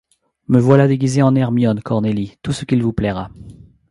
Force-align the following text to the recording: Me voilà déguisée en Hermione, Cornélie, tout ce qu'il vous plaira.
Me 0.47 0.57
voilà 0.59 0.87
déguisée 0.87 1.21
en 1.21 1.35
Hermione, 1.35 1.79
Cornélie, 1.81 2.35
tout 2.41 2.53
ce 2.53 2.65
qu'il 2.65 2.81
vous 2.81 2.91
plaira. 2.91 3.29